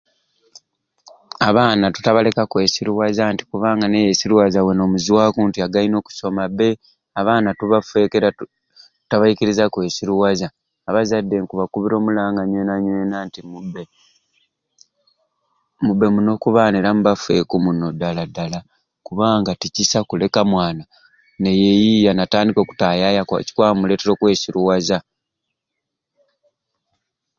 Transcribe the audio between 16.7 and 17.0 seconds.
era